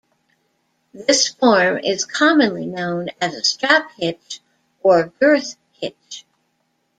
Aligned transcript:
This 0.95 1.27
form 1.27 1.77
is 1.77 2.05
commonly 2.05 2.65
known 2.65 3.09
as 3.21 3.35
a 3.35 3.43
strap 3.43 3.91
hitch 3.99 4.39
or 4.81 5.09
girth 5.19 5.57
hitch. 5.73 6.25